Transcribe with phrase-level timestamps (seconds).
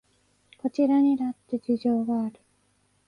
[0.57, 2.39] こちらにだって事情がある